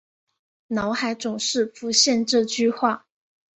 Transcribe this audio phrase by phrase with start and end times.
[0.69, 3.05] 脑海总是浮现这句话